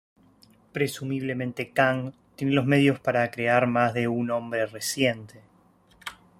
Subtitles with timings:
[0.71, 5.41] Presumiblemente "Kang" tiene los medios para crear más de un "Hombre creciente".